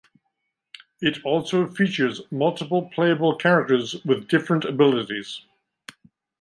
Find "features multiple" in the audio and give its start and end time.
1.67-2.89